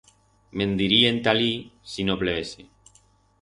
[0.61, 1.51] Me'n dirí enta alí
[1.93, 2.67] si no plevese.